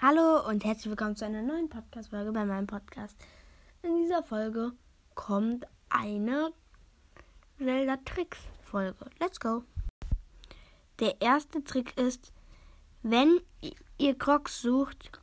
[0.00, 3.14] Hallo und herzlich willkommen zu einer neuen Podcast-Folge bei meinem Podcast.
[3.82, 4.72] In dieser Folge
[5.14, 6.52] kommt eine
[7.58, 9.10] Zelda-Tricks-Folge.
[9.20, 9.64] Let's go!
[11.00, 12.32] Der erste Trick ist,
[13.02, 13.40] wenn
[13.98, 15.17] ihr Crocs sucht,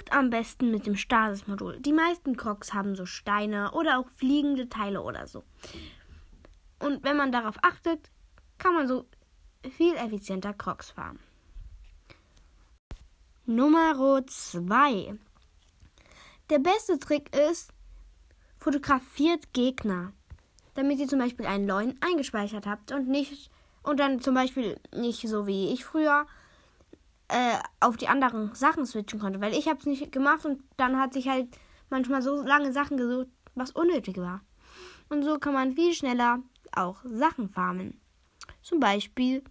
[0.00, 1.78] sucht am besten mit dem Stasis-Modul.
[1.80, 5.44] Die meisten Crocs haben so Steine oder auch fliegende Teile oder so.
[6.78, 8.10] Und wenn man darauf achtet,
[8.58, 9.04] kann man so
[9.76, 11.18] viel effizienter Crocs fahren.
[13.44, 15.18] Nummer 2.
[16.48, 17.72] Der beste Trick ist,
[18.58, 20.12] fotografiert Gegner,
[20.74, 23.50] damit ihr zum Beispiel einen Leuen eingespeichert habt und nicht
[23.82, 26.26] und dann zum Beispiel nicht so wie ich früher
[27.30, 30.98] äh, auf die anderen Sachen switchen konnte, weil ich habe es nicht gemacht und dann
[30.98, 31.48] hat sich halt
[31.88, 34.42] manchmal so lange Sachen gesucht, was unnötig war.
[35.08, 36.40] Und so kann man viel schneller
[36.72, 38.00] auch Sachen farmen.
[38.62, 39.42] Zum Beispiel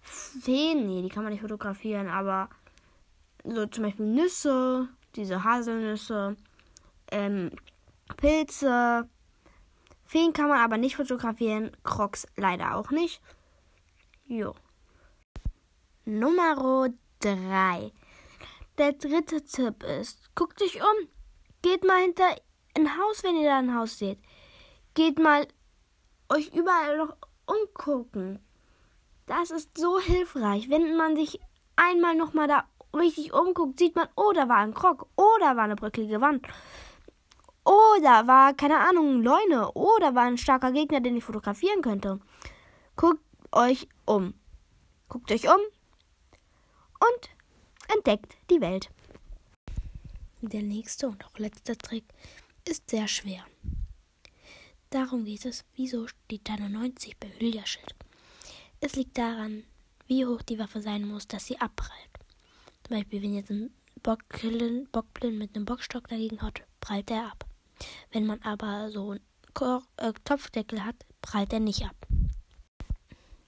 [0.00, 2.48] Feen, nee, die kann man nicht fotografieren, aber
[3.44, 6.36] so zum Beispiel Nüsse, diese Haselnüsse,
[7.10, 7.50] ähm,
[8.16, 9.08] Pilze.
[10.04, 13.20] Feen kann man aber nicht fotografieren, Crocs leider auch nicht.
[14.26, 14.54] Jo.
[16.08, 17.92] Nummer 3.
[18.78, 21.08] Der dritte Tipp ist, guckt euch um.
[21.62, 22.36] Geht mal hinter
[22.76, 24.20] ein Haus, wenn ihr da ein Haus seht.
[24.94, 25.48] Geht mal
[26.28, 28.38] euch überall noch umgucken.
[29.26, 31.40] Das ist so hilfreich, wenn man sich
[31.74, 35.58] einmal noch mal da richtig umguckt, sieht man, oh, da war ein Krog, oh, war
[35.58, 36.46] eine bröcklige Wand,
[37.64, 42.20] oh, war, keine Ahnung, Leune, oh, war ein starker Gegner, den ich fotografieren könnte.
[42.94, 44.34] Guckt euch um.
[45.08, 45.60] Guckt euch um
[47.00, 47.30] und
[47.94, 48.90] entdeckt die Welt.
[50.42, 52.04] Der nächste und auch letzte Trick
[52.64, 53.44] ist sehr schwer.
[54.90, 57.94] Darum geht es, wieso steht da nur 90 bei Hylia-Schild.
[58.80, 59.64] Es liegt daran,
[60.06, 62.10] wie hoch die Waffe sein muss, dass sie abprallt.
[62.84, 67.44] Zum Beispiel, wenn jetzt ein Bockblind, Bockblind mit einem Bockstock dagegen hat, prallt er ab.
[68.12, 69.20] Wenn man aber so einen
[69.54, 71.96] Ko äh, Topfdeckel hat, prallt er nicht ab.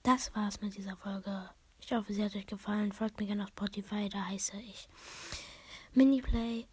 [0.03, 1.51] Das war's mit dieser Folge.
[1.89, 2.93] Ich hoffe, sie hat euch gefallen.
[2.93, 4.91] Folgt mir gerne auf Spotify, da heiße ich
[5.95, 6.67] Miniplay.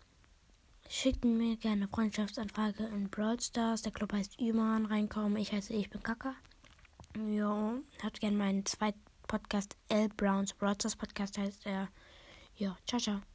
[0.89, 3.81] Schickt mir gerne Freundschaftsanfrage in Brawl Stars.
[3.81, 4.85] Der Club heißt Üman.
[4.85, 5.37] Reinkommen.
[5.37, 6.35] Ich heiße Ich bin Kaka.
[7.15, 11.87] Jo, habt gerne meinen zweiten Podcast L Browns Stars Podcast heißt er.
[12.57, 13.34] Ja, ciao, ciao.